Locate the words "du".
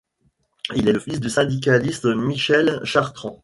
1.19-1.29